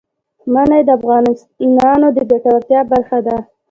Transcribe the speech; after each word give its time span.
منی 0.53 0.81
د 0.85 0.89
افغانانو 0.97 2.07
د 2.17 2.19
ګټورتیا 2.31 2.79
برخه 2.91 3.17
ده. 3.27 3.37